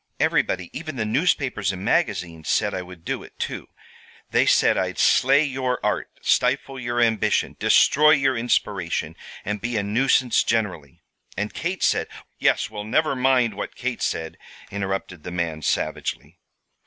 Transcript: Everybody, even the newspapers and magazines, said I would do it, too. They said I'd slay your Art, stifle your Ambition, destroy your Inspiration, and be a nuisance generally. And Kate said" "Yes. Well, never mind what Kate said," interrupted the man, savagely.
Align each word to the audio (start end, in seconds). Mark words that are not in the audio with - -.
Everybody, 0.19 0.71
even 0.73 0.95
the 0.95 1.05
newspapers 1.05 1.71
and 1.71 1.85
magazines, 1.85 2.49
said 2.49 2.73
I 2.73 2.81
would 2.81 3.05
do 3.05 3.21
it, 3.21 3.37
too. 3.37 3.67
They 4.31 4.47
said 4.47 4.75
I'd 4.75 4.97
slay 4.97 5.43
your 5.43 5.79
Art, 5.85 6.09
stifle 6.23 6.79
your 6.79 6.99
Ambition, 6.99 7.55
destroy 7.59 8.09
your 8.09 8.35
Inspiration, 8.35 9.15
and 9.45 9.61
be 9.61 9.77
a 9.77 9.83
nuisance 9.83 10.41
generally. 10.43 11.03
And 11.37 11.53
Kate 11.53 11.83
said" 11.83 12.07
"Yes. 12.39 12.67
Well, 12.67 12.83
never 12.83 13.15
mind 13.15 13.53
what 13.53 13.75
Kate 13.75 14.01
said," 14.01 14.39
interrupted 14.71 15.21
the 15.21 15.29
man, 15.29 15.61
savagely. 15.61 16.39